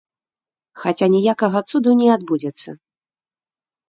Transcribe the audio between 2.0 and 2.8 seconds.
адбудзецца.